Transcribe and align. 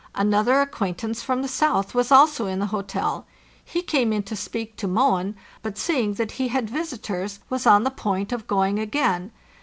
Another 0.15 0.61
acquaintance 0.61 1.21
from 1.21 1.43
the 1.43 1.47
south 1.47 1.93
was 1.93 2.11
also 2.11 2.47
in 2.47 2.57
the 2.57 2.65
hotel; 2.73 3.27
he 3.63 3.83
came 3.83 4.11
in 4.11 4.23
to 4.23 4.35
speak 4.35 4.75
to 4.77 4.87
Mohn; 4.87 5.35
but, 5.61 5.77
seeing 5.77 6.15
that 6.15 6.31
he 6.41 6.47
had 6.47 6.71
visitors, 6.71 7.39
was 7.51 7.67
on 7.67 7.83
the 7.83 7.91
point 7.91 8.31
of 8.31 8.47
going 8.47 8.79
again. 8.79 9.31